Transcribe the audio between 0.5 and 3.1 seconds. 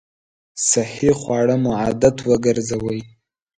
صحي خواړه مو عادت وګرځوئ!